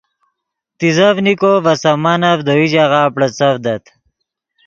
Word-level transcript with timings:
تیزڤنیکو 0.77 1.51
ڤے 1.63 1.73
سامانف 1.83 2.39
دے 2.47 2.53
یو 2.59 2.65
ژاغہ 2.73 3.01
بڑیڅڤدت 3.13 3.83